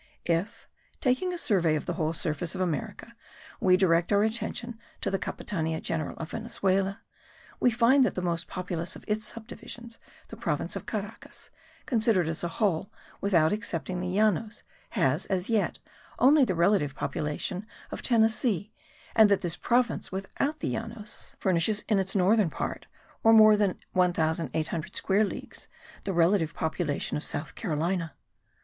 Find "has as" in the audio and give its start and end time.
14.97-15.51